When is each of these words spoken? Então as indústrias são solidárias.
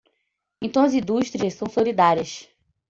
Então 0.59 0.83
as 0.83 0.95
indústrias 0.95 1.53
são 1.53 1.69
solidárias. 1.69 2.49